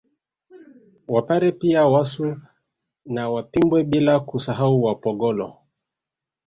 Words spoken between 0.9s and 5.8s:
Wapare pia Wasu na Wapimbwe bila kusahau Wapogolo